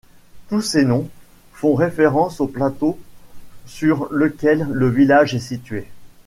Tous 0.49 0.63
ces 0.63 0.83
noms 0.83 1.07
font 1.53 1.75
référence 1.75 2.39
au 2.41 2.47
plateau 2.47 2.97
sur 3.67 4.11
lequel 4.11 4.65
le 4.71 4.89
village 4.89 5.35
est 5.35 5.39
situé. 5.39 5.85